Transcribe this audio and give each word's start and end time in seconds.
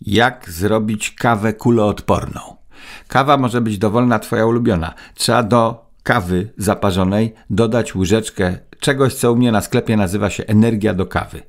Jak 0.00 0.50
zrobić 0.50 1.10
kawę 1.10 1.52
kuloodporną? 1.52 2.40
Kawa 3.08 3.36
może 3.36 3.60
być 3.60 3.78
dowolna, 3.78 4.18
twoja 4.18 4.46
ulubiona. 4.46 4.94
Trzeba 5.14 5.42
do 5.42 5.86
kawy 6.02 6.52
zaparzonej 6.56 7.34
dodać 7.50 7.94
łyżeczkę 7.94 8.58
czegoś, 8.80 9.14
co 9.14 9.32
u 9.32 9.36
mnie 9.36 9.52
na 9.52 9.60
sklepie 9.60 9.96
nazywa 9.96 10.30
się 10.30 10.44
energia 10.46 10.94
do 10.94 11.06
kawy. 11.06 11.42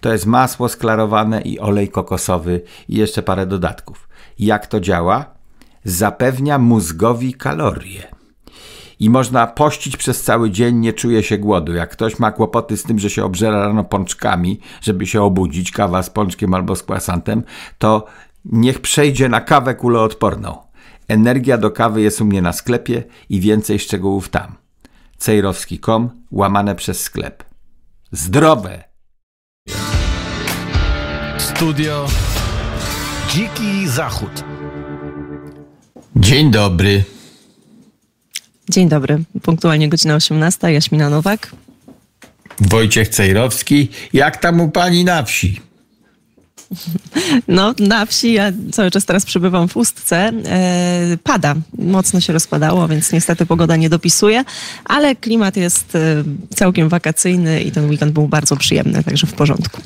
To 0.00 0.12
jest 0.12 0.26
masło 0.26 0.68
sklarowane 0.68 1.40
i 1.40 1.60
olej 1.60 1.88
kokosowy 1.88 2.60
i 2.88 2.96
jeszcze 2.96 3.22
parę 3.22 3.46
dodatków. 3.46 4.08
Jak 4.38 4.66
to 4.66 4.80
działa? 4.80 5.24
Zapewnia 5.84 6.58
mózgowi 6.58 7.34
kalorie 7.34 8.21
i 9.02 9.10
można 9.10 9.46
pościć 9.46 9.96
przez 9.96 10.22
cały 10.22 10.50
dzień, 10.50 10.76
nie 10.76 10.92
czuje 10.92 11.22
się 11.22 11.38
głodu. 11.38 11.74
Jak 11.74 11.90
ktoś 11.90 12.18
ma 12.18 12.32
kłopoty 12.32 12.76
z 12.76 12.82
tym, 12.82 12.98
że 12.98 13.10
się 13.10 13.24
obżera 13.24 13.60
rano 13.60 13.84
pączkami, 13.84 14.60
żeby 14.80 15.06
się 15.06 15.22
obudzić, 15.22 15.70
kawa 15.70 16.02
z 16.02 16.10
pączkiem 16.10 16.54
albo 16.54 16.76
z 16.76 16.82
kwasantem, 16.82 17.42
to 17.78 18.04
niech 18.44 18.80
przejdzie 18.80 19.28
na 19.28 19.40
kawę 19.40 19.74
kuloodporną. 19.74 20.58
Energia 21.08 21.58
do 21.58 21.70
kawy 21.70 22.02
jest 22.02 22.20
u 22.20 22.24
mnie 22.24 22.42
na 22.42 22.52
sklepie 22.52 23.04
i 23.28 23.40
więcej 23.40 23.78
szczegółów 23.78 24.28
tam. 24.28 24.54
cejrowski.com 25.18 26.10
łamane 26.30 26.74
przez 26.74 27.00
sklep. 27.00 27.44
Zdrowe! 28.12 28.84
Studio 31.38 32.06
Dziki 33.28 33.88
Zachód. 33.88 34.44
Dzień 36.16 36.50
dobry. 36.50 37.11
Dzień 38.72 38.88
dobry. 38.88 39.18
Punktualnie 39.42 39.88
godzina 39.88 40.14
18. 40.14 40.72
Jaśmina 40.72 41.10
Nowak. 41.10 41.50
Wojciech 42.60 43.08
Cejrowski. 43.08 43.88
Jak 44.12 44.36
tam 44.36 44.60
u 44.60 44.70
pani 44.70 45.04
na 45.04 45.22
wsi? 45.22 45.60
No, 47.48 47.74
na 47.78 48.06
wsi 48.06 48.32
ja 48.32 48.52
cały 48.72 48.90
czas 48.90 49.04
teraz 49.04 49.24
przebywam 49.24 49.68
w 49.68 49.76
Ustce. 49.76 50.32
E, 50.46 51.18
pada. 51.24 51.54
Mocno 51.78 52.20
się 52.20 52.32
rozpadało, 52.32 52.88
więc 52.88 53.12
niestety 53.12 53.46
pogoda 53.46 53.76
nie 53.76 53.90
dopisuje, 53.90 54.44
ale 54.84 55.16
klimat 55.16 55.56
jest 55.56 55.94
e, 55.94 56.24
całkiem 56.54 56.88
wakacyjny 56.88 57.62
i 57.62 57.72
ten 57.72 57.90
weekend 57.90 58.12
był 58.12 58.28
bardzo 58.28 58.56
przyjemny, 58.56 59.04
także 59.04 59.26
w 59.26 59.32
porządku. 59.32 59.80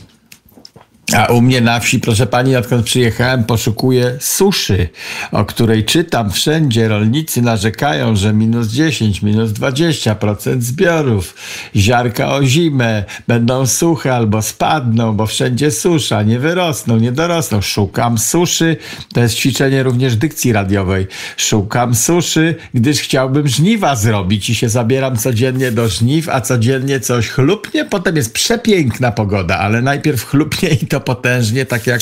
A 1.14 1.26
u 1.26 1.40
mnie 1.40 1.60
na 1.60 1.80
wsi, 1.80 2.00
proszę 2.00 2.26
pani, 2.26 2.56
odkąd 2.56 2.86
przyjechałem, 2.86 3.44
poszukuję 3.44 4.16
suszy, 4.20 4.88
o 5.32 5.44
której 5.44 5.84
czytam 5.84 6.30
wszędzie. 6.30 6.88
Rolnicy 6.88 7.42
narzekają, 7.42 8.16
że 8.16 8.32
minus 8.32 8.68
10, 8.68 9.22
minus 9.22 9.50
20% 9.50 10.60
zbiorów. 10.60 11.34
Ziarka 11.76 12.34
o 12.34 12.44
zimę 12.44 13.04
będą 13.28 13.66
suche 13.66 14.14
albo 14.14 14.42
spadną, 14.42 15.12
bo 15.12 15.26
wszędzie 15.26 15.70
susza, 15.70 16.22
nie 16.22 16.38
wyrosną, 16.38 16.96
nie 16.96 17.12
dorosną. 17.12 17.60
Szukam 17.60 18.18
suszy, 18.18 18.76
to 19.14 19.20
jest 19.20 19.34
ćwiczenie 19.34 19.82
również 19.82 20.16
dykcji 20.16 20.52
radiowej. 20.52 21.06
Szukam 21.36 21.94
suszy, 21.94 22.54
gdyż 22.74 23.00
chciałbym 23.00 23.48
żniwa 23.48 23.96
zrobić 23.96 24.50
i 24.50 24.54
się 24.54 24.68
zabieram 24.68 25.16
codziennie 25.16 25.72
do 25.72 25.88
żniw, 25.88 26.28
a 26.28 26.40
codziennie 26.40 27.00
coś 27.00 27.28
chlupnie. 27.28 27.84
Potem 27.84 28.16
jest 28.16 28.32
przepiękna 28.32 29.12
pogoda, 29.12 29.58
ale 29.58 29.82
najpierw 29.82 30.24
chlupnie 30.24 30.68
i 30.68 30.86
to 30.86 30.95
to 30.96 31.00
potężnie, 31.00 31.66
tak 31.66 31.86
jak 31.86 32.00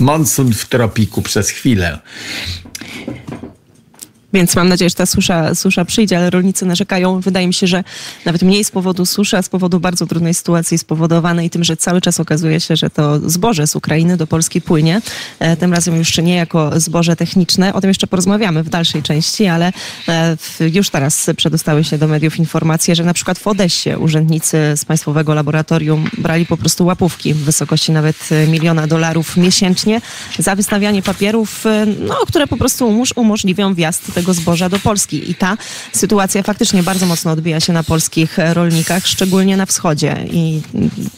monsun 0.00 0.52
w 0.52 0.66
tropiku 0.66 1.22
przez 1.22 1.50
chwilę. 1.50 1.98
Więc 4.32 4.56
mam 4.56 4.68
nadzieję, 4.68 4.90
że 4.90 4.96
ta 4.96 5.06
susza, 5.06 5.54
susza 5.54 5.84
przyjdzie, 5.84 6.18
ale 6.18 6.30
rolnicy 6.30 6.66
narzekają. 6.66 7.20
Wydaje 7.20 7.46
mi 7.46 7.54
się, 7.54 7.66
że 7.66 7.84
nawet 8.24 8.42
mniej 8.42 8.64
z 8.64 8.70
powodu 8.70 9.06
suszy, 9.06 9.36
a 9.36 9.42
z 9.42 9.48
powodu 9.48 9.80
bardzo 9.80 10.06
trudnej 10.06 10.34
sytuacji 10.34 10.78
spowodowanej 10.78 11.50
tym, 11.50 11.64
że 11.64 11.76
cały 11.76 12.00
czas 12.00 12.20
okazuje 12.20 12.60
się, 12.60 12.76
że 12.76 12.90
to 12.90 13.30
zboże 13.30 13.66
z 13.66 13.76
Ukrainy 13.76 14.16
do 14.16 14.26
Polski 14.26 14.60
płynie. 14.60 15.02
E, 15.38 15.56
tym 15.56 15.72
razem 15.72 15.96
już 15.96 16.18
nie 16.18 16.34
jako 16.34 16.80
zboże 16.80 17.16
techniczne. 17.16 17.74
O 17.74 17.80
tym 17.80 17.90
jeszcze 17.90 18.06
porozmawiamy 18.06 18.62
w 18.62 18.68
dalszej 18.68 19.02
części, 19.02 19.46
ale 19.46 19.72
e, 20.08 20.36
już 20.72 20.90
teraz 20.90 21.30
przedostały 21.36 21.84
się 21.84 21.98
do 21.98 22.08
mediów 22.08 22.38
informacje, 22.38 22.94
że 22.94 23.04
na 23.04 23.14
przykład 23.14 23.38
w 23.38 23.46
Odessie 23.46 23.90
urzędnicy 23.98 24.56
z 24.76 24.84
Państwowego 24.84 25.34
Laboratorium 25.34 26.10
brali 26.18 26.46
po 26.46 26.56
prostu 26.56 26.86
łapówki 26.86 27.34
w 27.34 27.38
wysokości 27.38 27.92
nawet 27.92 28.28
miliona 28.48 28.86
dolarów 28.86 29.36
miesięcznie 29.36 30.00
za 30.38 30.54
wystawianie 30.54 31.02
papierów, 31.02 31.66
e, 31.66 31.86
no, 31.86 32.14
które 32.14 32.46
po 32.46 32.56
prostu 32.56 33.04
umożliwią 33.16 33.74
wjazd 33.74 34.14
tego 34.14 34.19
zboża 34.28 34.68
do 34.68 34.78
Polski. 34.78 35.30
I 35.30 35.34
ta 35.34 35.56
sytuacja 35.92 36.42
faktycznie 36.42 36.82
bardzo 36.82 37.06
mocno 37.06 37.30
odbija 37.30 37.60
się 37.60 37.72
na 37.72 37.82
polskich 37.82 38.38
rolnikach, 38.52 39.06
szczególnie 39.06 39.56
na 39.56 39.66
wschodzie. 39.66 40.16
I 40.32 40.62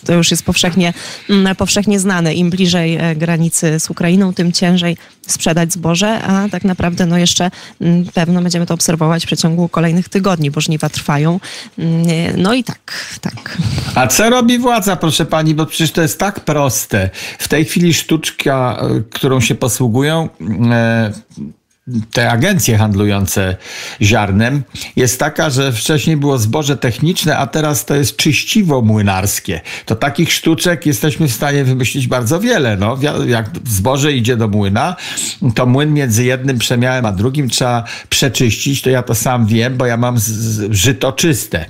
to 0.06 0.12
już 0.12 0.30
jest 0.30 0.42
powszechnie, 0.42 0.92
mm, 1.30 1.56
powszechnie 1.56 2.00
znane. 2.00 2.34
Im 2.34 2.50
bliżej 2.50 2.96
e, 2.96 3.16
granicy 3.16 3.80
z 3.80 3.90
Ukrainą, 3.90 4.34
tym 4.34 4.52
ciężej 4.52 4.96
sprzedać 5.26 5.72
zboże, 5.72 6.22
a 6.22 6.48
tak 6.48 6.64
naprawdę 6.64 7.06
no 7.06 7.18
jeszcze 7.18 7.50
mm, 7.80 8.04
pewno 8.14 8.42
będziemy 8.42 8.66
to 8.66 8.74
obserwować 8.74 9.22
w 9.22 9.26
przeciągu 9.26 9.68
kolejnych 9.68 10.08
tygodni, 10.08 10.50
bo 10.50 10.60
żniwa 10.60 10.88
trwają. 10.88 11.40
Mm, 11.78 12.06
no 12.36 12.54
i 12.54 12.64
tak, 12.64 13.18
tak. 13.20 13.58
A 13.94 14.06
co 14.06 14.30
robi 14.30 14.58
władza, 14.58 14.96
proszę 14.96 15.26
pani, 15.26 15.54
bo 15.54 15.66
przecież 15.66 15.92
to 15.92 16.02
jest 16.02 16.18
tak 16.18 16.40
proste. 16.40 17.10
W 17.38 17.48
tej 17.48 17.64
chwili 17.64 17.94
sztuczka, 17.94 18.78
e, 18.80 19.00
którą 19.10 19.40
się 19.40 19.54
posługują, 19.54 20.28
e, 20.70 21.12
te 22.12 22.30
agencje 22.30 22.78
handlujące 22.78 23.56
ziarnem 24.02 24.62
jest 24.96 25.18
taka, 25.18 25.50
że 25.50 25.72
wcześniej 25.72 26.16
było 26.16 26.38
zboże 26.38 26.76
techniczne, 26.76 27.38
a 27.38 27.46
teraz 27.46 27.84
to 27.84 27.94
jest 27.94 28.16
czyściwo 28.16 28.82
młynarskie. 28.82 29.60
To 29.86 29.96
takich 29.96 30.32
sztuczek 30.32 30.86
jesteśmy 30.86 31.28
w 31.28 31.32
stanie 31.32 31.64
wymyślić 31.64 32.06
bardzo 32.06 32.40
wiele. 32.40 32.76
No, 32.76 32.98
jak 33.26 33.50
zboże 33.66 34.12
idzie 34.12 34.36
do 34.36 34.48
młyna, 34.48 34.96
to 35.54 35.66
młyn 35.66 35.94
między 35.94 36.24
jednym 36.24 36.58
przemiałem 36.58 37.06
a 37.06 37.12
drugim 37.12 37.48
trzeba 37.48 37.84
przeczyścić. 38.08 38.82
To 38.82 38.90
ja 38.90 39.02
to 39.02 39.14
sam 39.14 39.46
wiem, 39.46 39.76
bo 39.76 39.86
ja 39.86 39.96
mam 39.96 40.16
żyto 40.70 41.12
czyste. 41.12 41.66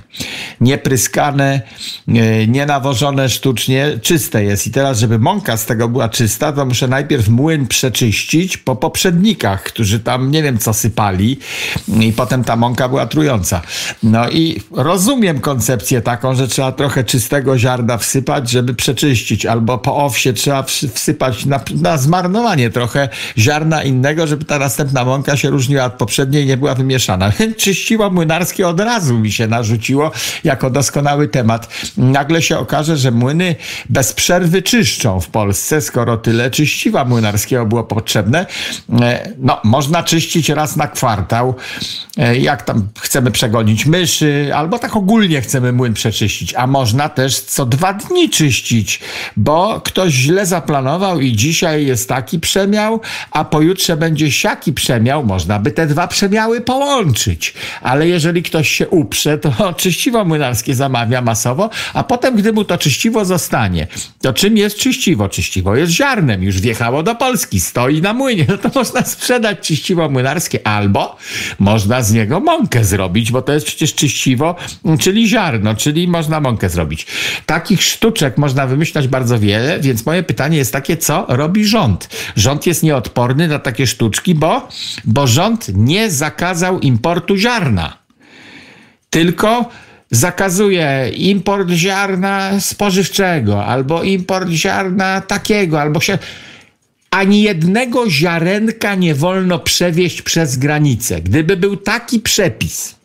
Niepryskane, 0.61 1.61
e, 2.07 2.47
nienawożone 2.47 3.29
sztucznie, 3.29 3.99
czyste 4.01 4.43
jest. 4.43 4.67
I 4.67 4.71
teraz, 4.71 4.99
żeby 4.99 5.19
mąka 5.19 5.57
z 5.57 5.65
tego 5.65 5.87
była 5.89 6.09
czysta, 6.09 6.53
to 6.53 6.65
muszę 6.65 6.87
najpierw 6.87 7.29
młyn 7.29 7.67
przeczyścić 7.67 8.57
po 8.57 8.75
poprzednikach, 8.75 9.63
którzy 9.63 9.99
tam 9.99 10.12
nie 10.17 10.43
wiem 10.43 10.57
co 10.57 10.73
sypali 10.73 11.39
i 11.99 12.13
potem 12.13 12.43
ta 12.43 12.55
mąka 12.55 12.89
była 12.89 13.05
trująca. 13.05 13.61
No 14.03 14.29
i 14.29 14.61
rozumiem 14.71 15.39
koncepcję 15.39 16.01
taką, 16.01 16.35
że 16.35 16.47
trzeba 16.47 16.71
trochę 16.71 17.03
czystego 17.03 17.57
ziarna 17.57 17.97
wsypać, 17.97 18.49
żeby 18.49 18.73
przeczyścić, 18.73 19.45
albo 19.45 19.77
po 19.77 20.05
owsie 20.05 20.33
trzeba 20.33 20.63
wsypać 20.93 21.45
na, 21.45 21.59
na 21.81 21.97
zmarnowanie 21.97 22.69
trochę 22.69 23.09
ziarna 23.37 23.83
innego, 23.83 24.27
żeby 24.27 24.45
ta 24.45 24.59
następna 24.59 25.05
mąka 25.05 25.37
się 25.37 25.49
różniła 25.49 25.85
od 25.85 25.93
poprzedniej 25.93 26.45
nie 26.45 26.57
była 26.57 26.75
wymieszana. 26.75 27.31
Czyściło 27.57 28.09
młynarskie 28.09 28.67
od 28.67 28.79
razu 28.79 29.19
mi 29.19 29.31
się 29.31 29.47
narzuciło 29.47 30.11
jako 30.43 30.69
doskonały 30.69 31.27
temat. 31.27 31.69
Nagle 31.97 32.41
się 32.41 32.57
okaże, 32.57 32.97
że 32.97 33.11
młyny 33.11 33.55
bez 33.89 34.13
przerwy 34.13 34.61
czyszczą 34.61 35.19
w 35.19 35.27
Polsce, 35.27 35.81
skoro 35.81 36.17
tyle 36.17 36.51
czyściwa 36.51 37.05
młynarskiego 37.05 37.65
było 37.65 37.83
potrzebne. 37.83 38.45
E, 39.01 39.33
no, 39.37 39.59
można 39.63 39.92
można 39.93 40.03
czyścić 40.03 40.49
raz 40.49 40.75
na 40.75 40.87
kwartał, 40.87 41.55
e, 42.17 42.37
jak 42.37 42.61
tam 42.61 42.87
chcemy 42.99 43.31
przegonić 43.31 43.85
myszy, 43.85 44.51
albo 44.55 44.79
tak 44.79 44.95
ogólnie 44.95 45.41
chcemy 45.41 45.71
młyn 45.71 45.93
przeczyścić, 45.93 46.53
a 46.55 46.67
można 46.67 47.09
też 47.09 47.39
co 47.39 47.65
dwa 47.65 47.93
dni 47.93 48.29
czyścić, 48.29 48.99
bo 49.37 49.81
ktoś 49.83 50.13
źle 50.13 50.45
zaplanował 50.45 51.19
i 51.19 51.35
dzisiaj 51.35 51.85
jest 51.85 52.09
taki 52.09 52.39
przemiał, 52.39 53.01
a 53.31 53.45
pojutrze 53.45 53.97
będzie 53.97 54.31
siaki 54.31 54.73
przemiał, 54.73 55.25
można 55.25 55.59
by 55.59 55.71
te 55.71 55.87
dwa 55.87 56.07
przemiały 56.07 56.61
połączyć. 56.61 57.53
Ale 57.81 58.07
jeżeli 58.07 58.43
ktoś 58.43 58.69
się 58.69 58.87
uprze, 58.87 59.37
to 59.37 59.73
czyściwo 59.83 60.25
młynarskie 60.25 60.75
zamawia 60.75 61.21
masowo, 61.21 61.69
a 61.93 62.03
potem, 62.03 62.35
gdy 62.35 62.53
mu 62.53 62.65
to 62.65 62.77
czyściwo 62.77 63.25
zostanie, 63.25 63.87
to 64.21 64.33
czym 64.33 64.57
jest 64.57 64.77
czyściwo? 64.77 65.29
Czyściwo 65.29 65.75
jest 65.75 65.91
ziarnem, 65.91 66.43
już 66.43 66.61
wjechało 66.61 67.03
do 67.03 67.15
Polski, 67.15 67.59
stoi 67.59 68.01
na 68.01 68.13
młynie, 68.13 68.45
no 68.49 68.57
to 68.57 68.69
można 68.79 69.05
sprzedać 69.05 69.59
czyściwo 69.59 69.82
czyściwo 69.83 70.09
młynarskie, 70.09 70.67
albo 70.67 71.17
można 71.59 72.01
z 72.01 72.13
niego 72.13 72.39
mąkę 72.39 72.83
zrobić, 72.83 73.31
bo 73.31 73.41
to 73.41 73.53
jest 73.53 73.65
przecież 73.65 73.95
czyściwo, 73.95 74.55
czyli 74.99 75.27
ziarno, 75.27 75.75
czyli 75.75 76.07
można 76.07 76.39
mąkę 76.39 76.69
zrobić. 76.69 77.07
Takich 77.45 77.83
sztuczek 77.83 78.37
można 78.37 78.67
wymyślać 78.67 79.07
bardzo 79.07 79.39
wiele, 79.39 79.79
więc 79.79 80.05
moje 80.05 80.23
pytanie 80.23 80.57
jest 80.57 80.73
takie, 80.73 80.97
co 80.97 81.25
robi 81.29 81.65
rząd? 81.65 82.09
Rząd 82.35 82.67
jest 82.67 82.83
nieodporny 82.83 83.47
na 83.47 83.59
takie 83.59 83.87
sztuczki, 83.87 84.35
bo, 84.35 84.67
bo 85.05 85.27
rząd 85.27 85.67
nie 85.73 86.11
zakazał 86.11 86.79
importu 86.79 87.37
ziarna. 87.37 87.97
Tylko 89.09 89.69
zakazuje 90.11 91.11
import 91.15 91.69
ziarna 91.69 92.59
spożywczego, 92.59 93.65
albo 93.65 94.03
import 94.03 94.49
ziarna 94.49 95.21
takiego, 95.21 95.81
albo 95.81 95.99
się 95.99 96.17
ani 97.13 97.41
jednego 97.41 98.09
ziarenka 98.09 98.95
nie 98.95 99.15
wolno 99.15 99.59
przewieźć 99.59 100.21
przez 100.21 100.57
granicę. 100.57 101.21
Gdyby 101.21 101.57
był 101.57 101.77
taki 101.77 102.19
przepis, 102.19 102.95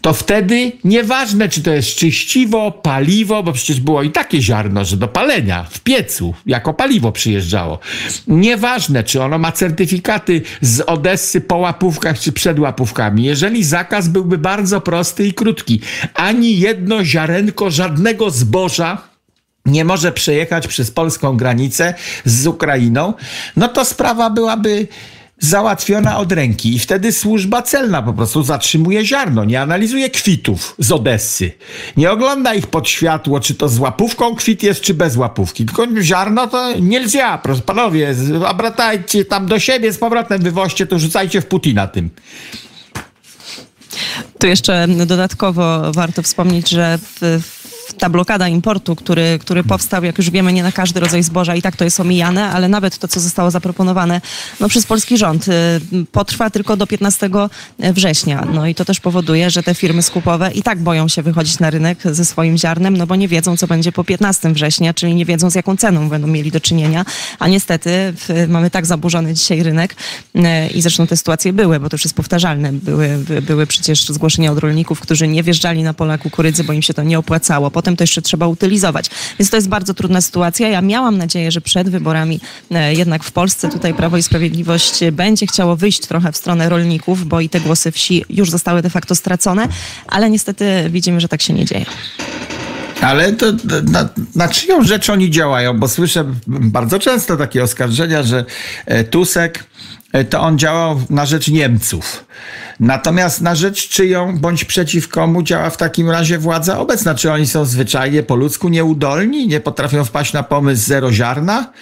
to 0.00 0.12
wtedy 0.12 0.72
nieważne, 0.84 1.48
czy 1.48 1.62
to 1.62 1.72
jest 1.72 1.94
czyściwo, 1.94 2.72
paliwo, 2.72 3.42
bo 3.42 3.52
przecież 3.52 3.80
było 3.80 4.02
i 4.02 4.10
takie 4.10 4.42
ziarno, 4.42 4.84
że 4.84 4.96
do 4.96 5.08
palenia 5.08 5.64
w 5.70 5.80
piecu 5.80 6.34
jako 6.46 6.74
paliwo 6.74 7.12
przyjeżdżało. 7.12 7.78
Nieważne, 8.26 9.04
czy 9.04 9.22
ono 9.22 9.38
ma 9.38 9.52
certyfikaty 9.52 10.42
z 10.60 10.80
Odessy 10.80 11.40
po 11.40 11.56
łapówkach, 11.56 12.20
czy 12.20 12.32
przed 12.32 12.58
łapówkami. 12.58 13.24
Jeżeli 13.24 13.64
zakaz 13.64 14.08
byłby 14.08 14.38
bardzo 14.38 14.80
prosty 14.80 15.26
i 15.26 15.34
krótki, 15.34 15.80
ani 16.14 16.58
jedno 16.58 17.04
ziarenko 17.04 17.70
żadnego 17.70 18.30
zboża 18.30 19.11
nie 19.66 19.84
może 19.84 20.12
przejechać 20.12 20.66
przez 20.66 20.90
polską 20.90 21.36
granicę 21.36 21.94
z 22.24 22.46
Ukrainą, 22.46 23.14
no 23.56 23.68
to 23.68 23.84
sprawa 23.84 24.30
byłaby 24.30 24.88
załatwiona 25.42 26.18
od 26.18 26.32
ręki 26.32 26.74
i 26.74 26.78
wtedy 26.78 27.12
służba 27.12 27.62
celna 27.62 28.02
po 28.02 28.12
prostu 28.12 28.42
zatrzymuje 28.42 29.04
ziarno, 29.04 29.44
nie 29.44 29.60
analizuje 29.60 30.10
kwitów 30.10 30.74
z 30.78 30.92
Odessy. 30.92 31.52
Nie 31.96 32.10
ogląda 32.10 32.54
ich 32.54 32.66
pod 32.66 32.88
światło, 32.88 33.40
czy 33.40 33.54
to 33.54 33.68
z 33.68 33.78
łapówką 33.78 34.34
kwit 34.34 34.62
jest, 34.62 34.80
czy 34.80 34.94
bez 34.94 35.16
łapówki. 35.16 35.64
Tylko 35.64 35.86
ziarno 36.00 36.46
to 36.46 36.78
nie 36.80 37.04
proszę 37.42 37.62
panowie, 37.62 38.14
obratajcie 38.48 39.24
tam 39.24 39.46
do 39.46 39.58
siebie 39.58 39.92
z 39.92 39.98
powrotem, 39.98 40.42
wywoźcie 40.42 40.86
to, 40.86 40.98
rzucajcie 40.98 41.40
w 41.40 41.46
Putina 41.46 41.86
tym. 41.86 42.10
Tu 44.38 44.46
jeszcze 44.46 44.88
dodatkowo 44.88 45.92
warto 45.92 46.22
wspomnieć, 46.22 46.68
że 46.68 46.98
w, 46.98 47.40
ta 47.98 48.08
blokada 48.08 48.48
importu, 48.48 48.96
który, 48.96 49.38
który 49.40 49.64
powstał, 49.64 50.04
jak 50.04 50.18
już 50.18 50.30
wiemy, 50.30 50.52
nie 50.52 50.62
na 50.62 50.72
każdy 50.72 51.00
rodzaj 51.00 51.22
zboża 51.22 51.54
i 51.54 51.62
tak 51.62 51.76
to 51.76 51.84
jest 51.84 52.00
omijane, 52.00 52.50
ale 52.50 52.68
nawet 52.68 52.98
to, 52.98 53.08
co 53.08 53.20
zostało 53.20 53.50
zaproponowane 53.50 54.20
no, 54.60 54.68
przez 54.68 54.86
polski 54.86 55.18
rząd, 55.18 55.48
y, 55.48 55.52
potrwa 56.12 56.50
tylko 56.50 56.76
do 56.76 56.86
15 56.86 57.30
września. 57.78 58.46
No 58.52 58.66
i 58.66 58.74
to 58.74 58.84
też 58.84 59.00
powoduje, 59.00 59.50
że 59.50 59.62
te 59.62 59.74
firmy 59.74 60.02
skupowe 60.02 60.50
i 60.54 60.62
tak 60.62 60.78
boją 60.78 61.08
się 61.08 61.22
wychodzić 61.22 61.58
na 61.58 61.70
rynek 61.70 61.98
ze 62.04 62.24
swoim 62.24 62.58
ziarnem, 62.58 62.96
no 62.96 63.06
bo 63.06 63.16
nie 63.16 63.28
wiedzą, 63.28 63.56
co 63.56 63.66
będzie 63.66 63.92
po 63.92 64.04
15 64.04 64.52
września, 64.52 64.94
czyli 64.94 65.14
nie 65.14 65.24
wiedzą, 65.24 65.50
z 65.50 65.54
jaką 65.54 65.76
ceną 65.76 66.08
będą 66.08 66.26
mieli 66.26 66.50
do 66.50 66.60
czynienia. 66.60 67.04
A 67.38 67.48
niestety 67.48 68.14
mamy 68.48 68.70
tak 68.70 68.86
zaburzony 68.86 69.34
dzisiaj 69.34 69.62
rynek 69.62 69.94
y, 70.36 70.40
i 70.74 70.82
zresztą 70.82 71.06
te 71.06 71.16
sytuacje 71.16 71.52
były, 71.52 71.80
bo 71.80 71.88
to 71.88 71.94
już 71.94 72.04
jest 72.04 72.14
powtarzalne. 72.14 72.72
Były, 72.72 73.18
były 73.42 73.66
przecież 73.66 74.04
zgłoszenia 74.04 74.52
od 74.52 74.58
rolników, 74.58 75.00
którzy 75.00 75.28
nie 75.28 75.42
wjeżdżali 75.42 75.82
na 75.82 75.94
pola 75.94 76.18
kukurydzy, 76.18 76.64
bo 76.64 76.72
im 76.72 76.82
się 76.82 76.94
to 76.94 77.02
nie 77.02 77.18
opłacało 77.18 77.70
potem 77.72 77.96
to 77.96 78.02
jeszcze 78.02 78.22
trzeba 78.22 78.46
utylizować. 78.46 79.10
Więc 79.38 79.50
to 79.50 79.56
jest 79.56 79.68
bardzo 79.68 79.94
trudna 79.94 80.20
sytuacja. 80.20 80.68
Ja 80.68 80.82
miałam 80.82 81.18
nadzieję, 81.18 81.50
że 81.52 81.60
przed 81.60 81.88
wyborami 81.88 82.40
e, 82.70 82.94
jednak 82.94 83.24
w 83.24 83.32
Polsce 83.32 83.68
tutaj 83.68 83.94
Prawo 83.94 84.16
i 84.16 84.22
Sprawiedliwość 84.22 85.00
będzie 85.12 85.46
chciało 85.46 85.76
wyjść 85.76 86.06
trochę 86.06 86.32
w 86.32 86.36
stronę 86.36 86.68
rolników, 86.68 87.26
bo 87.26 87.40
i 87.40 87.48
te 87.48 87.60
głosy 87.60 87.92
wsi 87.92 88.24
już 88.28 88.50
zostały 88.50 88.82
de 88.82 88.90
facto 88.90 89.14
stracone, 89.14 89.68
ale 90.06 90.30
niestety 90.30 90.64
widzimy, 90.90 91.20
że 91.20 91.28
tak 91.28 91.42
się 91.42 91.52
nie 91.52 91.64
dzieje. 91.64 91.86
Ale 93.02 93.32
to 93.32 93.46
na, 93.90 94.08
na 94.34 94.48
czyją 94.48 94.84
rzecz 94.84 95.10
oni 95.10 95.30
działają? 95.30 95.78
Bo 95.78 95.88
słyszę 95.88 96.24
bardzo 96.46 96.98
często 96.98 97.36
takie 97.36 97.62
oskarżenia, 97.62 98.22
że 98.22 98.44
e, 98.86 99.04
Tusek 99.04 99.64
e, 100.12 100.24
to 100.24 100.40
on 100.40 100.58
działał 100.58 101.02
na 101.10 101.26
rzecz 101.26 101.48
Niemców. 101.48 102.24
Natomiast 102.82 103.40
na 103.40 103.54
rzecz 103.54 103.88
czyją 103.88 104.38
bądź 104.38 104.64
przeciw 104.64 105.08
komu 105.08 105.42
działa 105.42 105.70
w 105.70 105.76
takim 105.76 106.10
razie 106.10 106.38
władza 106.38 106.78
obecna? 106.78 107.14
Czy 107.14 107.32
oni 107.32 107.46
są 107.46 107.64
zwyczajnie 107.64 108.22
po 108.22 108.36
ludzku 108.36 108.68
nieudolni, 108.68 109.48
nie 109.48 109.60
potrafią 109.60 110.04
wpaść 110.04 110.32
na 110.32 110.42
pomysł 110.42 110.86
zero 110.86 111.12
ziarna 111.12 111.72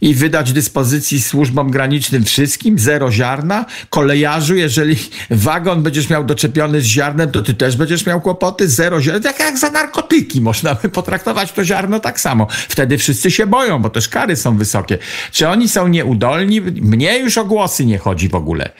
i 0.00 0.14
wydać 0.14 0.52
dyspozycji 0.52 1.22
służbom 1.22 1.70
granicznym 1.70 2.24
wszystkim 2.24 2.78
zero 2.78 3.12
ziarna? 3.12 3.64
Kolejarzu, 3.90 4.54
jeżeli 4.54 4.96
wagon 5.30 5.82
będziesz 5.82 6.10
miał 6.10 6.24
doczepiony 6.24 6.80
z 6.80 6.84
ziarnem, 6.84 7.30
to 7.30 7.42
ty 7.42 7.54
też 7.54 7.76
będziesz 7.76 8.06
miał 8.06 8.20
kłopoty, 8.20 8.68
zero 8.68 9.00
ziarna. 9.00 9.20
Tak 9.20 9.40
jak 9.40 9.58
za 9.58 9.70
narkotyki 9.70 10.40
można 10.40 10.74
by 10.74 10.88
potraktować 10.88 11.52
to 11.52 11.64
ziarno 11.64 12.00
tak 12.00 12.20
samo. 12.20 12.46
Wtedy 12.50 12.98
wszyscy 12.98 13.30
się 13.30 13.46
boją, 13.46 13.82
bo 13.82 13.90
też 13.90 14.08
kary 14.08 14.36
są 14.36 14.56
wysokie. 14.56 14.98
Czy 15.32 15.48
oni 15.48 15.68
są 15.68 15.88
nieudolni? 15.88 16.60
Mnie 16.60 17.18
już 17.18 17.38
o 17.38 17.44
głosy 17.44 17.86
nie 17.86 17.98
chodzi 17.98 18.28
w 18.28 18.34
ogóle. 18.34 18.70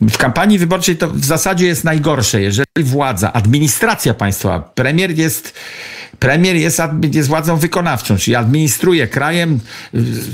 W 0.00 0.18
kampanii 0.18 0.58
wyborczej 0.58 0.96
to 0.96 1.09
w 1.14 1.24
zasadzie 1.24 1.66
jest 1.66 1.84
najgorsze, 1.84 2.42
jeżeli 2.42 2.66
władza, 2.78 3.32
administracja 3.32 4.14
państwowa, 4.14 4.60
premier 4.60 5.18
jest 5.18 5.54
Premier 6.18 6.56
jest, 6.56 6.82
jest 7.12 7.28
władzą 7.28 7.56
wykonawczą, 7.56 8.16
czyli 8.16 8.36
administruje 8.36 9.08
krajem, 9.08 9.60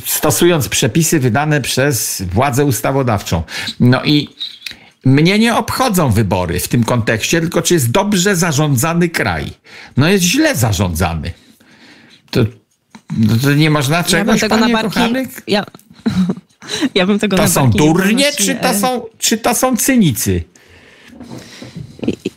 stosując 0.05 0.69
przepisy 0.69 1.21
wydane 1.21 1.61
przez 1.61 2.23
władzę 2.33 2.65
ustawodawczą. 2.65 3.43
No 3.81 4.05
i 4.05 4.29
mnie 5.05 5.39
nie 5.39 5.57
obchodzą 5.57 6.11
wybory 6.11 6.61
w 6.61 6.69
tym 6.69 6.85
kontekście, 6.85 7.41
tylko 7.41 7.63
czy 7.63 7.75
jest 7.75 7.91
dobrze 7.91 8.37
zarządzany 8.37 9.09
kraj. 9.09 9.51
No 9.97 10.09
jest 10.09 10.25
źle 10.25 10.55
zarządzany. 10.55 11.33
To, 12.31 12.45
to 13.43 13.55
nie 13.55 13.71
można 13.71 14.05
czegoś, 14.05 14.43
ja 14.43 14.49
panie 14.49 14.73
barki, 14.73 15.01
ja, 15.47 15.65
ja 16.95 17.07
bym 17.07 17.19
tego 17.19 17.37
to 17.37 17.49
są 17.49 17.71
durnie, 17.71 18.33
czy 18.33 18.55
to 18.55 18.75
są, 18.75 19.03
czy 19.19 19.39
to 19.39 19.55
są 19.55 19.77
cynicy? 19.77 20.45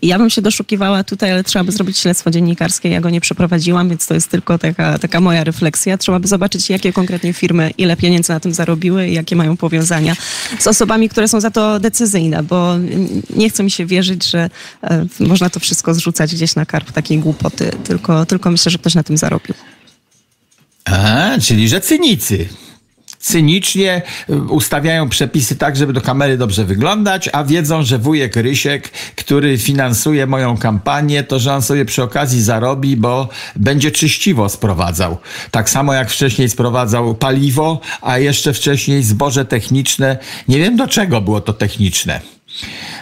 Ja 0.02 0.18
bym 0.18 0.30
się 0.30 0.42
doszukiwała 0.42 1.04
tutaj, 1.04 1.32
ale 1.32 1.44
trzeba 1.44 1.66
by 1.66 1.72
zrobić 1.72 1.98
śledztwo 1.98 2.32
dziennikarskie. 2.32 2.90
Ja 2.90 3.02
go 3.02 3.10
nie 3.10 3.22
przeprowadziłam, 3.22 3.90
więc 3.90 4.08
to 4.08 4.14
jest 4.14 4.30
tylko 4.30 4.58
taka, 4.58 5.00
taka 5.00 5.20
moja 5.20 5.44
refleksja. 5.44 5.98
Trzeba 5.98 6.20
by 6.20 6.28
zobaczyć, 6.28 6.70
jakie 6.70 6.94
konkretnie 6.94 7.34
firmy, 7.34 7.72
ile 7.78 7.98
pieniędzy 7.98 8.34
na 8.34 8.40
tym 8.40 8.54
zarobiły 8.54 9.08
i 9.08 9.14
jakie 9.14 9.36
mają 9.36 9.58
powiązania 9.58 10.16
z 10.60 10.68
osobami, 10.68 11.10
które 11.10 11.28
są 11.28 11.40
za 11.40 11.52
to 11.52 11.80
decyzyjne, 11.80 12.44
bo 12.44 12.76
nie 13.36 13.50
chce 13.50 13.64
mi 13.64 13.72
się 13.72 13.86
wierzyć, 13.86 14.30
że 14.30 14.50
e, 14.84 15.06
można 15.20 15.50
to 15.50 15.60
wszystko 15.60 15.94
zrzucać 15.94 16.36
gdzieś 16.36 16.56
na 16.56 16.66
karp 16.66 16.92
takiej 16.92 17.20
głupoty. 17.20 17.72
Tylko, 17.84 18.26
tylko 18.26 18.52
myślę, 18.52 18.72
że 18.72 18.78
ktoś 18.78 18.96
na 18.96 19.04
tym 19.04 19.18
zarobił. 19.18 19.56
A, 20.86 21.30
czyli 21.42 21.70
że 21.70 21.82
cynicy 21.82 22.48
cynicznie 23.30 24.02
y, 24.30 24.36
ustawiają 24.42 25.10
przepisy 25.10 25.56
tak, 25.56 25.76
żeby 25.76 25.94
do 25.94 26.02
kamery 26.02 26.38
dobrze 26.38 26.66
wyglądać, 26.66 27.30
a 27.34 27.44
wiedzą, 27.44 27.84
że 27.84 27.98
wujek 27.98 28.36
Rysiek, 28.36 28.90
który 29.16 29.58
finansuje 29.58 30.28
moją 30.28 30.58
kampanię, 30.58 31.24
to 31.24 31.40
że 31.40 31.54
on 31.54 31.62
sobie 31.62 31.86
przy 31.86 32.04
okazji 32.04 32.42
zarobi, 32.44 32.98
bo 32.98 33.30
będzie 33.56 33.92
czyściwo 33.92 34.50
sprowadzał. 34.50 35.18
Tak 35.52 35.70
samo 35.70 35.94
jak 35.94 36.10
wcześniej 36.10 36.50
sprowadzał 36.50 37.16
paliwo, 37.16 37.82
a 38.02 38.18
jeszcze 38.18 38.54
wcześniej 38.54 39.04
zboże 39.04 39.46
techniczne. 39.46 40.18
Nie 40.48 40.58
wiem 40.58 40.76
do 40.76 40.88
czego 40.88 41.22
było 41.22 41.42
to 41.42 41.54
techniczne 41.54 42.39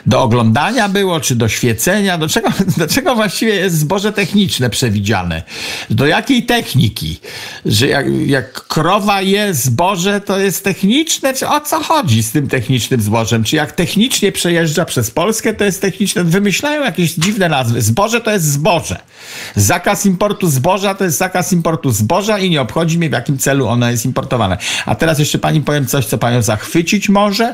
do 0.05 0.21
oglądania 0.21 0.89
było, 0.89 1.19
czy 1.19 1.35
do 1.35 1.49
świecenia? 1.49 2.17
Do 2.17 2.27
czego, 2.27 2.49
do 2.77 2.87
czego 2.87 3.15
właściwie 3.15 3.55
jest 3.55 3.77
zboże 3.79 4.13
techniczne 4.13 4.69
przewidziane? 4.69 5.43
Do 5.89 6.07
jakiej 6.07 6.45
techniki? 6.45 7.19
Że 7.65 7.87
jak, 7.87 8.05
jak 8.25 8.67
krowa 8.67 9.21
je 9.21 9.53
zboże, 9.53 10.21
to 10.21 10.39
jest 10.39 10.63
techniczne? 10.63 11.33
Czy 11.33 11.47
o 11.47 11.61
co 11.61 11.83
chodzi 11.83 12.23
z 12.23 12.31
tym 12.31 12.47
technicznym 12.47 13.01
zbożem? 13.01 13.43
Czy 13.43 13.55
jak 13.55 13.71
technicznie 13.71 14.31
przejeżdża 14.31 14.85
przez 14.85 15.11
Polskę, 15.11 15.53
to 15.53 15.63
jest 15.63 15.81
techniczne? 15.81 16.23
Wymyślają 16.23 16.83
jakieś 16.83 17.13
dziwne 17.13 17.49
nazwy. 17.49 17.81
Zboże 17.81 18.21
to 18.21 18.31
jest 18.31 18.45
zboże. 18.45 18.99
Zakaz 19.55 20.05
importu 20.05 20.49
zboża 20.49 20.95
to 20.95 21.03
jest 21.03 21.17
zakaz 21.17 21.53
importu 21.53 21.91
zboża 21.91 22.39
i 22.39 22.49
nie 22.49 22.61
obchodzi 22.61 22.97
mnie, 22.97 23.09
w 23.09 23.13
jakim 23.13 23.37
celu 23.37 23.67
ono 23.67 23.91
jest 23.91 24.05
importowane. 24.05 24.57
A 24.85 24.95
teraz 24.95 25.19
jeszcze 25.19 25.39
pani 25.39 25.61
powiem 25.61 25.85
coś, 25.85 26.05
co 26.05 26.17
panią 26.17 26.41
zachwycić 26.41 27.09
może. 27.09 27.53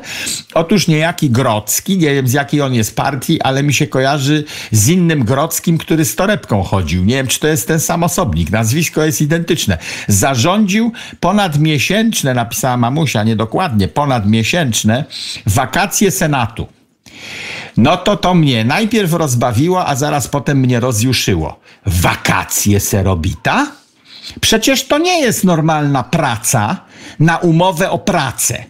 Otóż 0.53 0.87
niejaki 0.87 1.29
Grocki, 1.29 1.92
nie 1.97 2.13
wiem 2.13 2.27
z 2.27 2.33
jakiej 2.33 2.61
on 2.61 2.73
jest 2.73 2.95
partii, 2.95 3.41
ale 3.41 3.63
mi 3.63 3.73
się 3.73 3.87
kojarzy 3.87 4.43
z 4.71 4.87
innym 4.87 5.23
Grockim, 5.25 5.77
który 5.77 6.05
z 6.05 6.15
torebką 6.15 6.63
chodził. 6.63 7.05
Nie 7.05 7.15
wiem, 7.15 7.27
czy 7.27 7.39
to 7.39 7.47
jest 7.47 7.67
ten 7.67 7.79
sam 7.79 8.03
osobnik. 8.03 8.51
Nazwisko 8.51 9.03
jest 9.03 9.21
identyczne. 9.21 9.77
Zarządził 10.07 10.91
ponadmiesięczne, 11.19 12.33
napisała 12.33 12.77
mamusia, 12.77 13.23
niedokładnie, 13.23 13.87
ponadmiesięczne 13.87 15.05
wakacje 15.45 16.11
Senatu. 16.11 16.67
No 17.77 17.97
to 17.97 18.17
to 18.17 18.33
mnie 18.33 18.65
najpierw 18.65 19.13
rozbawiło, 19.13 19.87
a 19.87 19.95
zaraz 19.95 20.27
potem 20.27 20.59
mnie 20.59 20.79
rozjuszyło. 20.79 21.59
Wakacje 21.85 22.79
serobita? 22.79 23.67
Przecież 24.41 24.87
to 24.87 24.97
nie 24.97 25.21
jest 25.21 25.43
normalna 25.43 26.03
praca 26.03 26.77
na 27.19 27.37
umowę 27.37 27.89
o 27.91 27.99
pracę. 27.99 28.65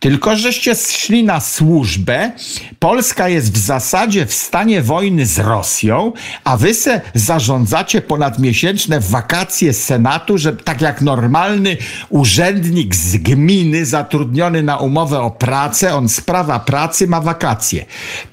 Tylko 0.00 0.36
żeście 0.36 0.74
szli 0.74 1.24
na 1.24 1.40
służbę. 1.40 2.32
Polska 2.78 3.28
jest 3.28 3.52
w 3.52 3.58
zasadzie 3.58 4.26
w 4.26 4.34
stanie 4.34 4.82
wojny 4.82 5.26
z 5.26 5.38
Rosją, 5.38 6.12
a 6.44 6.56
wy 6.56 6.74
se 6.74 7.00
zarządzacie 7.14 8.00
ponadmiesięczne 8.00 9.00
wakacje 9.00 9.72
Senatu, 9.72 10.38
że 10.38 10.52
tak 10.56 10.80
jak 10.80 11.02
normalny 11.02 11.76
urzędnik 12.08 12.94
z 12.94 13.16
gminy 13.16 13.86
zatrudniony 13.86 14.62
na 14.62 14.76
umowę 14.76 15.20
o 15.20 15.30
pracę, 15.30 15.94
on 15.94 16.08
sprawa 16.08 16.60
pracy 16.60 17.06
ma 17.06 17.20
wakacje. 17.20 17.84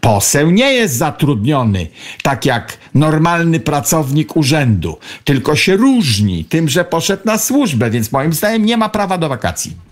Poseł 0.02 0.52
nie 0.52 0.74
jest 0.74 0.96
zatrudniony 0.96 1.88
tak 2.24 2.46
jak 2.46 2.78
normalny 2.94 3.60
pracownik 3.60 4.38
urzędu, 4.38 4.98
tylko 5.24 5.56
się 5.56 5.78
różni 5.78 6.46
tym, 6.46 6.70
że 6.70 6.86
poszedł 6.86 7.24
na 7.26 7.38
służbę, 7.38 7.90
więc 7.90 8.12
moim 8.12 8.34
zdaniem 8.34 8.66
nie 8.66 8.78
ma 8.78 8.90
prawa 8.90 9.18
do 9.18 9.30
wakacji. 9.30 9.91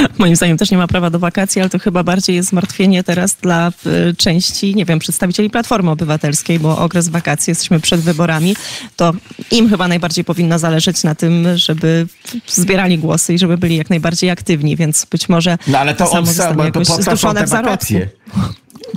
Moim 0.18 0.36
zdaniem 0.36 0.58
też 0.58 0.70
nie 0.70 0.76
ma 0.78 0.86
prawa 0.86 1.10
do 1.10 1.18
wakacji, 1.18 1.60
ale 1.60 1.70
to 1.70 1.78
chyba 1.78 2.02
bardziej 2.02 2.36
jest 2.36 2.48
zmartwienie 2.48 3.04
teraz 3.04 3.34
dla 3.34 3.72
y, 4.10 4.14
części, 4.14 4.74
nie 4.74 4.84
wiem, 4.84 4.98
przedstawicieli 4.98 5.50
Platformy 5.50 5.90
Obywatelskiej, 5.90 6.58
bo 6.58 6.78
okres 6.78 7.08
wakacji, 7.08 7.50
jesteśmy 7.50 7.80
przed 7.80 8.00
wyborami, 8.00 8.56
to 8.96 9.12
im 9.50 9.68
chyba 9.68 9.88
najbardziej 9.88 10.24
powinno 10.24 10.58
zależeć 10.58 11.04
na 11.04 11.14
tym, 11.14 11.46
żeby 11.54 12.06
zbierali 12.46 12.98
głosy 12.98 13.34
i 13.34 13.38
żeby 13.38 13.58
byli 13.58 13.76
jak 13.76 13.90
najbardziej 13.90 14.30
aktywni, 14.30 14.76
więc 14.76 15.06
być 15.10 15.28
może 15.28 15.58
No 15.68 15.78
ale 15.78 15.94
to, 15.94 16.10
on, 16.10 16.26
zostanie 16.26 16.54
bo 16.54 16.64
to 16.70 16.80
po 16.80 17.04
to 17.04 17.16
są 17.16 17.34
te 17.34 17.46
wakacje. 17.46 18.08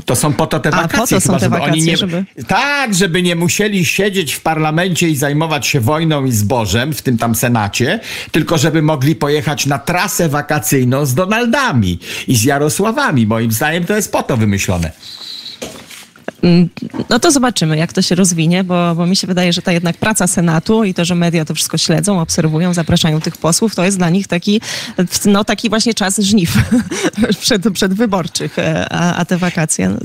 To 0.09 0.15
są 0.15 0.33
po 0.33 0.47
to 0.47 0.59
te 0.59 0.69
A, 0.73 0.81
wakacje. 0.81 0.99
po 0.99 1.07
to 1.07 1.21
są 1.21 1.25
chyba, 1.25 1.39
te 1.39 1.45
żeby 1.45 1.55
oni 1.55 1.65
wakacje, 1.65 1.85
nie, 1.91 1.97
żeby- 1.97 2.25
Tak, 2.47 2.93
żeby 2.95 3.21
nie 3.21 3.35
musieli 3.35 3.85
siedzieć 3.85 4.33
w 4.33 4.41
parlamencie 4.41 5.09
i 5.09 5.15
zajmować 5.15 5.67
się 5.67 5.79
wojną 5.79 6.25
i 6.25 6.31
zbożem, 6.31 6.93
w 6.93 7.01
tym 7.01 7.17
tam 7.17 7.35
Senacie, 7.35 7.99
tylko 8.31 8.57
żeby 8.57 8.81
mogli 8.81 9.15
pojechać 9.15 9.65
na 9.65 9.79
trasę 9.79 10.29
wakacyjną 10.29 11.05
z 11.05 11.15
Donaldami 11.15 11.99
i 12.27 12.35
z 12.35 12.43
Jarosławami. 12.43 13.27
Moim 13.27 13.51
zdaniem 13.51 13.85
to 13.85 13.95
jest 13.95 14.11
po 14.11 14.23
to 14.23 14.37
wymyślone. 14.37 14.91
No 17.09 17.19
to 17.19 17.31
zobaczymy, 17.31 17.77
jak 17.77 17.93
to 17.93 18.01
się 18.01 18.15
rozwinie, 18.15 18.63
bo, 18.63 18.95
bo 18.95 19.05
mi 19.05 19.15
się 19.15 19.27
wydaje, 19.27 19.53
że 19.53 19.61
ta 19.61 19.71
jednak 19.71 19.97
praca 19.97 20.27
Senatu 20.27 20.83
i 20.83 20.93
to, 20.93 21.05
że 21.05 21.15
media 21.15 21.45
to 21.45 21.55
wszystko 21.55 21.77
śledzą, 21.77 22.21
obserwują, 22.21 22.73
zapraszają 22.73 23.21
tych 23.21 23.37
posłów, 23.37 23.75
to 23.75 23.85
jest 23.85 23.97
dla 23.97 24.09
nich 24.09 24.27
taki, 24.27 24.61
no 25.25 25.43
taki 25.43 25.69
właśnie 25.69 25.93
czas 25.93 26.19
żniw 26.19 26.57
przed, 27.41 27.73
przedwyborczych, 27.73 28.59
e, 28.59 28.93
a, 28.93 29.15
a 29.15 29.25
te 29.25 29.37
wakacje. 29.37 29.89
no, 29.89 29.97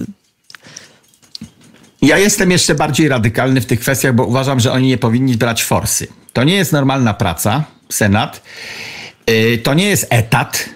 Ja 2.02 2.18
jestem 2.18 2.50
jeszcze 2.50 2.74
bardziej 2.74 3.08
radykalny 3.08 3.60
w 3.60 3.66
tych 3.66 3.80
kwestiach, 3.80 4.14
bo 4.14 4.24
uważam, 4.24 4.60
że 4.60 4.72
oni 4.72 4.88
nie 4.88 4.98
powinni 4.98 5.36
brać 5.36 5.64
forsy. 5.64 6.06
To 6.32 6.44
nie 6.44 6.54
jest 6.54 6.72
normalna 6.72 7.14
praca, 7.14 7.64
Senat. 7.88 8.42
Yy, 9.26 9.58
To 9.58 9.74
nie 9.74 9.88
jest 9.88 10.06
etat. 10.10 10.68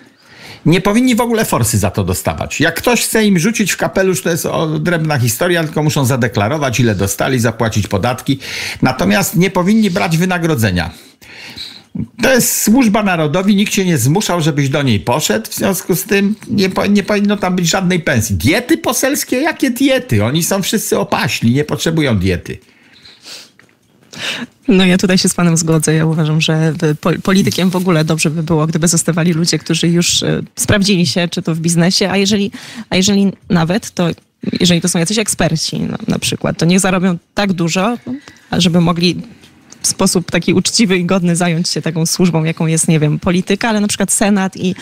Nie 0.67 0.81
powinni 0.81 1.15
w 1.15 1.21
ogóle 1.21 1.45
forsy 1.45 1.79
za 1.79 1.91
to 1.91 2.05
dostawać. 2.05 2.61
Jak 2.61 2.75
ktoś 2.75 3.03
chce 3.03 3.25
im 3.25 3.39
rzucić 3.39 3.73
w 3.73 3.77
kapelusz, 3.77 4.23
to 4.23 4.31
jest 4.31 4.47
odrębna 4.47 5.19
historia, 5.19 5.65
tylko 5.65 5.83
muszą 5.83 6.05
zadeklarować, 6.05 6.81
ile 6.81 6.95
dostali, 6.95 7.41
zapłacić 7.41 7.87
podatki. 7.87 8.39
Natomiast 8.83 9.37
nie 9.37 9.51
powinni 9.51 9.91
brać 9.91 10.19
wynagrodzenia. 10.19 10.91
To 12.23 12.35
jest 12.35 12.63
służba 12.63 13.03
narodowi, 13.03 13.57
nikt 13.57 13.73
cię 13.73 13.85
nie 13.85 13.99
zmuszał, 13.99 14.41
żebyś 14.41 14.69
do 14.69 14.83
niej 14.83 15.01
poszedł. 15.01 15.51
W 15.51 15.55
związku 15.55 15.97
z 15.97 16.05
tym 16.05 16.35
nie, 16.49 16.71
nie 16.91 17.03
powinno 17.03 17.37
tam 17.37 17.57
być 17.57 17.67
żadnej 17.67 18.01
pensji. 18.01 18.37
Diety 18.37 18.79
poselskie? 18.79 19.37
Jakie 19.41 19.71
diety? 19.71 20.25
Oni 20.25 20.43
są 20.43 20.63
wszyscy 20.63 20.99
opaśni, 20.99 21.51
nie 21.51 21.65
potrzebują 21.65 22.19
diety. 22.19 22.59
No 24.69 24.87
ja 24.87 24.99
tutaj 24.99 25.19
się 25.19 25.29
z 25.29 25.35
panem 25.35 25.57
zgodzę. 25.57 25.95
Ja 25.95 26.07
uważam, 26.07 26.41
że 26.41 26.73
po- 27.01 27.19
politykiem 27.23 27.71
w 27.71 27.77
ogóle 27.77 28.05
dobrze 28.05 28.31
by 28.31 28.43
było, 28.43 28.67
gdyby 28.67 28.89
zostawali 28.89 29.33
ludzie, 29.33 29.59
którzy 29.59 29.89
już 29.89 30.23
y, 30.23 30.45
sprawdzili 30.57 31.07
się, 31.07 31.29
czy 31.29 31.43
to 31.43 31.55
w 31.55 31.61
biznesie, 31.61 32.11
a 32.11 32.17
jeżeli, 32.17 32.51
a 32.91 32.97
jeżeli 32.97 33.33
nawet, 33.51 33.91
to 33.91 34.09
jeżeli 34.61 34.81
to 34.81 34.89
są 34.89 34.99
jacyś 34.99 35.19
eksperci 35.19 35.81
no, 35.81 35.97
na 36.09 36.19
przykład, 36.19 36.59
to 36.59 36.67
niech 36.67 36.81
zarobią 36.81 37.19
tak 37.35 37.53
dużo, 37.53 37.99
żeby 38.53 38.81
mogli 38.81 39.23
w 39.83 39.87
sposób 39.87 40.31
taki 40.31 40.55
uczciwy 40.55 40.99
i 40.99 41.05
godny 41.05 41.37
zająć 41.37 41.69
się 41.69 41.83
taką 41.83 42.07
służbą, 42.07 42.45
jaką 42.45 42.67
jest, 42.67 42.89
nie 42.89 43.01
wiem, 43.01 43.19
polityka, 43.19 43.69
ale 43.69 43.81
na 43.81 43.89
przykład 43.89 44.13
Senat 44.13 44.57
i 44.57 44.75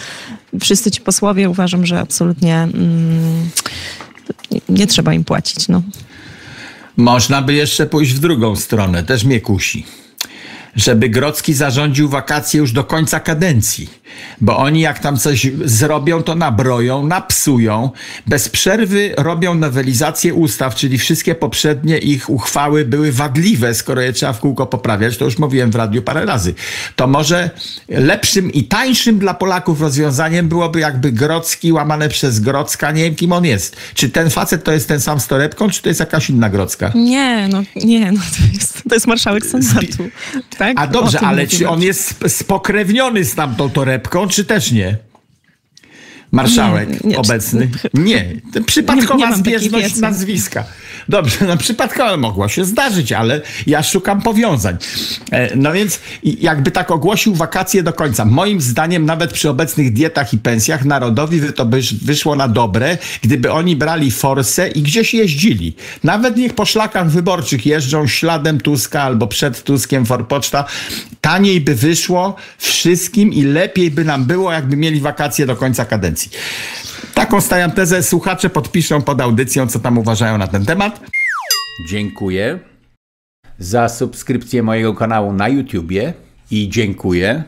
wszyscy 0.60 0.90
ci 0.90 1.00
posłowie 1.00 1.50
uważam, 1.50 1.86
że 1.86 2.00
absolutnie 2.00 2.56
mm, 2.56 3.50
nie, 4.50 4.60
nie 4.68 4.86
trzeba 4.86 5.14
im 5.14 5.24
płacić. 5.24 5.68
No. 5.68 5.82
Można 6.96 7.42
by 7.42 7.54
jeszcze 7.54 7.86
pójść 7.86 8.12
w 8.12 8.18
drugą 8.18 8.56
stronę, 8.56 9.02
też 9.02 9.24
mnie 9.24 9.40
kusi. 9.40 9.86
Żeby 10.76 11.08
Grocki 11.08 11.54
zarządził 11.54 12.08
wakacje 12.08 12.60
już 12.60 12.72
do 12.72 12.84
końca 12.84 13.20
kadencji. 13.20 13.88
Bo 14.40 14.58
oni 14.58 14.80
jak 14.80 14.98
tam 14.98 15.16
coś 15.16 15.46
zrobią, 15.64 16.22
to 16.22 16.34
nabroją, 16.34 17.06
napsują. 17.06 17.90
Bez 18.26 18.48
przerwy 18.48 19.14
robią 19.16 19.54
nowelizację 19.54 20.34
ustaw, 20.34 20.74
czyli 20.74 20.98
wszystkie 20.98 21.34
poprzednie 21.34 21.98
ich 21.98 22.30
uchwały 22.30 22.84
były 22.84 23.12
wadliwe, 23.12 23.74
skoro 23.74 24.00
je 24.00 24.12
trzeba 24.12 24.32
w 24.32 24.40
kółko 24.40 24.66
poprawiać. 24.66 25.16
To 25.16 25.24
już 25.24 25.38
mówiłem 25.38 25.70
w 25.70 25.74
radiu 25.74 26.02
parę 26.02 26.26
razy. 26.26 26.54
To 26.96 27.06
może 27.06 27.50
lepszym 27.88 28.52
i 28.52 28.64
tańszym 28.64 29.18
dla 29.18 29.34
Polaków 29.34 29.80
rozwiązaniem 29.80 30.48
byłoby 30.48 30.80
jakby 30.80 31.12
Grocki 31.12 31.72
łamane 31.72 32.08
przez 32.08 32.40
Grocka. 32.40 32.92
Nie 32.92 33.02
wiem, 33.02 33.14
kim 33.14 33.32
on 33.32 33.44
jest. 33.44 33.76
Czy 33.94 34.10
ten 34.10 34.30
facet 34.30 34.64
to 34.64 34.72
jest 34.72 34.88
ten 34.88 35.00
sam 35.00 35.20
z 35.20 35.26
torebką, 35.26 35.70
czy 35.70 35.82
to 35.82 35.88
jest 35.88 36.00
jakaś 36.00 36.30
inna 36.30 36.50
Grocka? 36.50 36.92
Nie, 36.94 37.48
no 37.52 37.62
nie, 37.76 38.12
no 38.12 38.20
to 38.20 38.54
jest, 38.54 38.82
to 38.88 38.94
jest 38.94 39.06
marszałek 39.06 39.46
Senatu. 39.46 40.08
Tak? 40.58 40.65
A 40.76 40.86
dobrze, 40.86 41.20
ale 41.20 41.46
czy 41.46 41.68
on 41.68 41.82
jest 41.82 42.00
sp- 42.10 42.28
spokrewniony 42.28 43.24
z 43.24 43.34
tamtą 43.34 43.70
torebką, 43.70 44.28
czy 44.28 44.44
też 44.44 44.72
nie? 44.72 44.96
Marszałek 46.32 47.04
Nie, 47.04 47.10
nie, 47.10 47.18
obecny? 47.18 47.68
Nie. 47.94 48.24
Przypadkowa 48.66 49.30
Nie- 49.30 49.36
zbieżność 49.36 49.96
nazwiska. 49.96 50.64
Dobrze, 51.08 51.36
no 51.46 51.56
przypadkowo 51.56 52.16
mogło 52.16 52.48
się 52.48 52.64
zdarzyć, 52.64 53.12
ale 53.12 53.40
ja 53.66 53.82
szukam 53.82 54.22
powiązań. 54.22 54.76
E, 55.32 55.56
No 55.56 55.72
więc 55.72 56.00
jakby 56.22 56.70
tak 56.70 56.90
ogłosił 56.90 57.34
wakacje 57.34 57.82
do 57.82 57.92
końca. 57.92 58.24
Moim 58.24 58.60
zdaniem 58.60 59.06
nawet 59.06 59.32
przy 59.32 59.50
obecnych 59.50 59.92
dietach 59.92 60.32
i 60.32 60.38
pensjach 60.38 60.84
narodowi 60.84 61.40
to 61.56 61.64
by 61.64 61.80
wyszło 62.02 62.36
na 62.36 62.48
dobre, 62.48 62.98
gdyby 63.22 63.52
oni 63.52 63.76
brali 63.76 64.10
forsę 64.10 64.68
i 64.68 64.82
gdzieś 64.82 65.14
jeździli. 65.14 65.74
Nawet 66.04 66.36
niech 66.36 66.54
po 66.54 66.64
szlakach 66.64 67.10
wyborczych 67.10 67.66
jeżdżą 67.66 68.06
śladem 68.06 68.60
Tuska 68.60 69.02
albo 69.02 69.26
przed 69.26 69.62
Tuskiem 69.62 70.06
Forpoczta. 70.06 70.64
Taniej 71.20 71.60
by 71.60 71.74
wyszło 71.74 72.36
wszystkim 72.58 73.32
i 73.32 73.42
lepiej 73.42 73.90
by 73.90 74.04
nam 74.04 74.24
było, 74.24 74.52
jakby 74.52 74.76
mieli 74.76 75.00
wakacje 75.00 75.46
do 75.46 75.56
końca 75.56 75.84
kadencji. 75.84 76.15
Taką 77.14 77.40
stawiam 77.40 77.72
tezę. 77.72 78.02
Słuchacze 78.02 78.50
podpiszą 78.50 79.02
pod 79.02 79.20
audycją, 79.20 79.66
co 79.66 79.78
tam 79.78 79.98
uważają 79.98 80.38
na 80.38 80.46
ten 80.46 80.66
temat. 80.66 81.00
Dziękuję 81.88 82.58
za 83.58 83.88
subskrypcję 83.88 84.62
mojego 84.62 84.94
kanału 84.94 85.32
na 85.32 85.48
YouTubie 85.48 86.14
i 86.50 86.68
dziękuję 86.68 87.44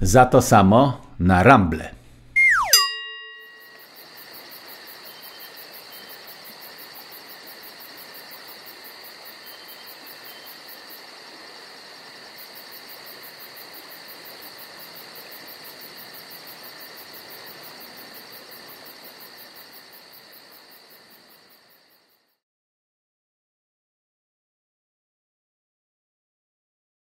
za 0.00 0.26
to 0.26 0.42
samo 0.42 1.00
na 1.20 1.42
Rumble. 1.42 1.95